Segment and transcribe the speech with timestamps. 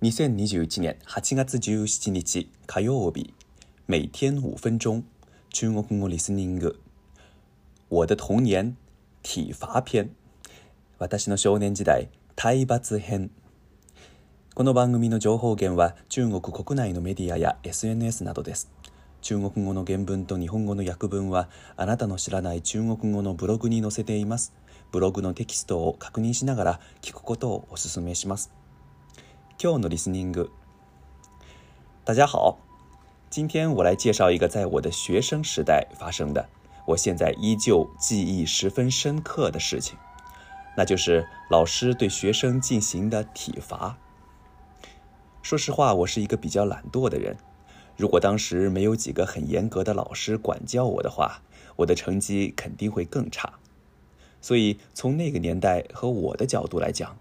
[0.00, 3.34] 2021年8月17日火曜日
[3.88, 5.04] 每天5分钟
[5.52, 6.78] 中国語リスニング
[7.90, 8.76] 我的童年
[9.24, 10.10] 体罰篇
[10.98, 13.32] 私の少年時代体罰編
[14.54, 18.70] この番組の情報源は中国国内のメディアや SNS などです
[19.20, 24.54] 中国語の原文と日本語の訳文はあなたの知らない中国語のブログに載せています
[24.92, 28.52] ブログのテキストを確認しながら聞くことをお勧めします
[29.58, 30.48] 跳诺里斯宁格，
[32.04, 32.58] 大家好，
[33.28, 36.48] 今天我来介绍一个在我的学生时代发生的，
[36.86, 39.98] 我现在依旧记忆十分深刻的事情，
[40.76, 43.98] 那就是老师对学生进行的体罚。
[45.42, 47.36] 说实话，我是一个比较懒惰的人，
[47.96, 51.42] 如果当时没有几个很严格的老师管教我的话，
[51.78, 53.54] 我的成绩肯定会更差。
[54.40, 57.16] 所以从那个年代和我的角度来讲，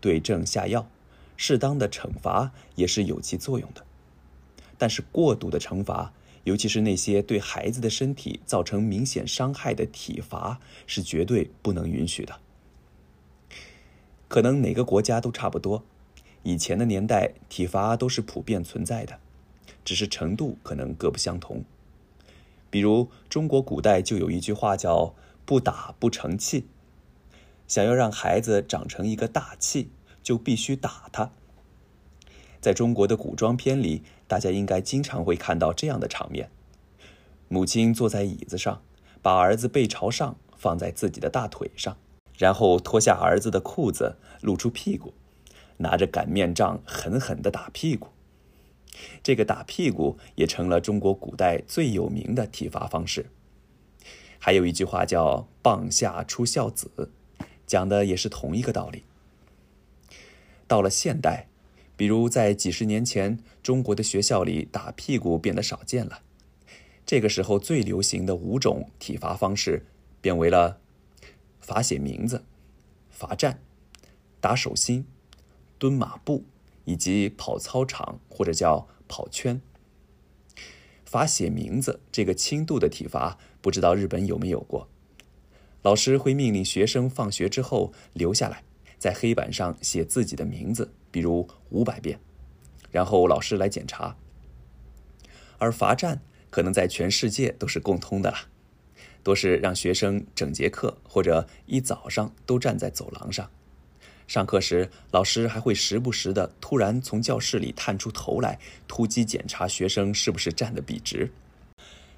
[0.00, 0.88] 对症下药。
[1.36, 3.84] 适当的惩罚也是有其作用的，
[4.78, 6.12] 但是过度的惩罚，
[6.44, 12.40] 尤其是那些对孩子的身体造成明显伤害的体罚，是绝对不能允许的。
[14.28, 15.84] 可能哪个国家都差不多，
[16.42, 19.18] 以前的年代体罚都是普遍存在的，
[19.84, 21.62] 只是程度可能各不相同。
[22.70, 25.14] 比如中国古代就有一句话叫
[25.46, 26.66] “不打不成器”，
[27.68, 29.90] 想要让孩子长成一个大气。
[30.26, 31.30] 就必须打他。
[32.60, 36.50] 在中国的古装片里，大家应该经常会看到这样的场面：
[37.46, 38.82] 母亲坐在椅子上，
[39.22, 41.96] 把儿子背朝上放在自己的大腿上，
[42.36, 45.14] 然后脱下儿子的裤子，露出屁股，
[45.76, 48.08] 拿着擀面杖狠狠地打屁股。
[49.22, 53.30] 这个打屁股也成了中国古代最有名的体罚方式。
[54.40, 57.12] 还有一句话叫“棒下出孝子”，
[57.64, 59.04] 讲的也是同一个道理。
[60.68, 61.48] 到了现代，
[61.96, 66.22] 比如在几十年前，中国的学校里打屁股变得少见了。
[67.04, 69.86] 这个时候最流行的五种体罚方式，
[70.20, 70.80] 变为了
[71.60, 72.44] 罚写名字、
[73.10, 73.60] 罚站、
[74.40, 75.06] 打手心、
[75.78, 76.44] 蹲马步
[76.84, 79.60] 以及跑操场或者叫跑圈。
[81.04, 84.88] 罚写名字这个轻度的体罚，不知道日本有没有过？
[85.82, 88.64] 老师会命令学生放学之后留下来。
[88.98, 92.18] 在黑板上写自己的名字，比如五百遍，
[92.90, 94.16] 然后老师来检查。
[95.58, 96.20] 而罚站
[96.50, 98.46] 可能在全世界都是共通的啦，
[99.22, 103.50] 多是让学生整节课或者一早上都站在走廊上。
[104.26, 108.58] 上课时，老师还会时不时的突然从教室里探出头来，
[108.88, 111.30] 突击检查学生是不是站得笔直。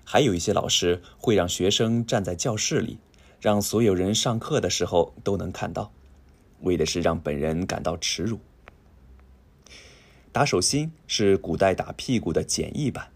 [0.05, 2.99] 还有一些老师会让学生站在教室里，
[3.43, 5.93] 让所有人上课的时候都能看到。
[6.61, 8.41] 为的是让本人感到耻辱。
[10.33, 13.11] 打手心是古代打屁股的简易版，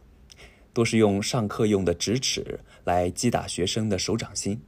[0.72, 4.60] 多是用上课用的直尺来击打学生的手掌心，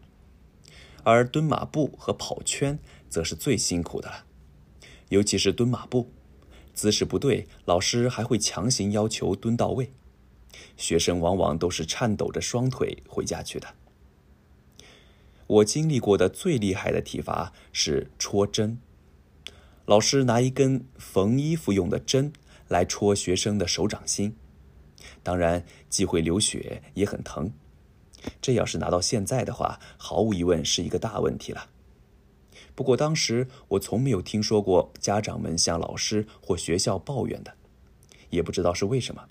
[1.02, 4.24] 而蹲马步和跑圈则是最辛苦的了。
[5.08, 6.10] 尤其是蹲马步，
[6.74, 9.92] 姿势不对，老师还会强行要求蹲到位，
[10.76, 13.74] 学生往往都是颤抖着双腿回家去的。
[15.46, 18.78] 我经历过的最厉害的体罚是戳针。
[19.84, 22.32] 老师拿一根缝衣服用的针
[22.68, 24.34] 来戳学生的手掌心，
[25.22, 27.52] 当然既会流血也很疼。
[28.40, 31.68] 这要是拿到现在的话，毫无疑问是一个大问题了。
[32.74, 37.52] 不过当时我从没有听说过家长们向老师或学校抱怨的，
[38.30, 39.26] 也不知道是为什么。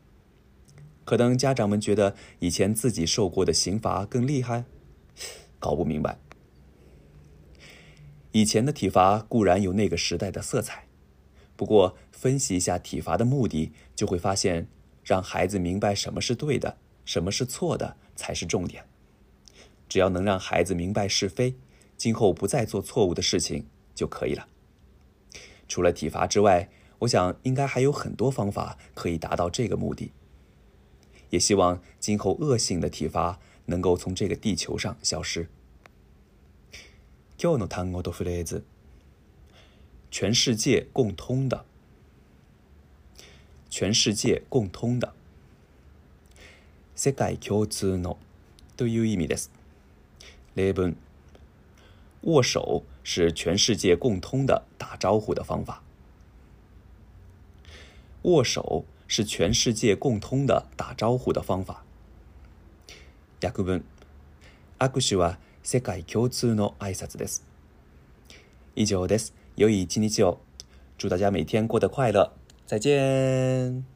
[1.03, 4.66] 可能家长们觉得以前自己受过的刑罚更厉害？
[5.63, 6.18] 搞不明白。
[8.34, 10.88] 以前的体罚固然有那个时代的色彩，
[11.56, 14.68] 不过分析一下体罚的目的，就会发现，
[15.06, 16.75] 让孩子明白什么是对的，
[17.06, 18.84] 什么是错的才是重点。
[19.88, 21.56] 只要能让孩子明白是非，
[21.95, 24.45] 今后不再做错误的事情就可以了。
[25.69, 26.68] 除了体罚之外，
[27.00, 30.12] 我想应该还有很多方法可以达到这个目的。
[31.30, 33.39] 也希望今后恶性的体罚。
[33.65, 35.48] 能够从这个地球上消失。
[40.15, 41.65] 全世界共通的，
[43.68, 45.13] 全世界共通的，
[47.07, 48.18] 世界共通的，
[48.77, 49.50] という意味です。
[50.56, 50.95] レボン。
[52.24, 55.83] 握手是全世界共通的打招呼的方法。
[58.21, 61.83] 握手是全世界共通的打招呼的方法。
[63.51, 63.84] 略文
[64.80, 67.45] 握手は世界共通の挨拶です
[68.75, 70.40] 以上です良い一日を
[70.98, 72.31] 祝大家每天过得快乐
[72.66, 73.93] 再见